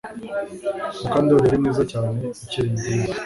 [1.01, 3.09] Mukandoli yari mwiza cyane akiri ingimbi